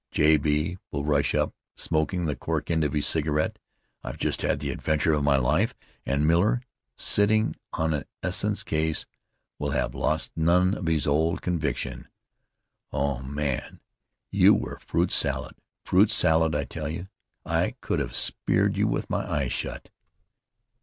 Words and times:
J. 0.09 0.37
B. 0.37 0.79
will 0.89 1.03
rush 1.05 1.35
up 1.35 1.53
smoking 1.75 2.25
the 2.25 2.35
cork 2.35 2.71
end 2.71 2.83
of 2.83 2.95
a 2.95 3.01
cigarette. 3.03 3.59
"I've 4.03 4.17
just 4.17 4.41
had 4.41 4.59
the 4.59 4.71
adventure 4.71 5.13
of 5.13 5.23
my 5.23 5.35
life!" 5.37 5.75
And 6.07 6.25
Miller, 6.25 6.63
sitting 6.95 7.55
on 7.73 7.93
an 7.93 8.05
essence 8.23 8.63
case, 8.63 9.05
will 9.59 9.69
have 9.69 9.93
lost 9.93 10.31
none 10.35 10.73
of 10.73 10.87
his 10.87 11.05
old 11.05 11.43
conviction. 11.43 12.07
"Oh, 12.91 13.19
man! 13.21 13.79
you 14.31 14.55
were 14.55 14.79
fruit 14.79 15.11
salad! 15.11 15.53
Fruit 15.85 16.09
salad, 16.09 16.55
I 16.55 16.63
tell 16.63 16.89
you! 16.89 17.07
I 17.45 17.75
could 17.81 17.99
have 17.99 18.15
speared 18.15 18.77
you 18.77 18.87
with 18.87 19.07
my 19.07 19.29
eyes 19.31 19.53
shut!" 19.53 19.91